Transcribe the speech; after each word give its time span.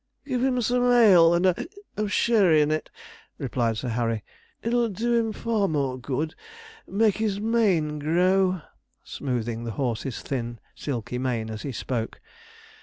'Give 0.25 0.43
him 0.43 0.59
some 0.63 0.83
ale, 0.91 1.35
and 1.35 1.45
a 1.45 1.67
of 1.95 2.11
sherry 2.11 2.63
in 2.63 2.71
it,' 2.71 2.89
replied 3.37 3.77
Sir 3.77 3.89
Harry; 3.89 4.23
'it'll 4.63 4.89
do 4.89 5.13
him 5.13 5.31
far 5.31 5.67
more 5.67 5.99
good 5.99 6.33
make 6.87 7.17
his 7.17 7.39
mane 7.39 7.99
grow,' 7.99 8.63
smoothing 9.03 9.63
the 9.63 9.73
horse's 9.77 10.23
thin, 10.23 10.57
silky 10.73 11.19
mane 11.19 11.51
as 11.51 11.61
he 11.61 11.71
spoke. 11.71 12.19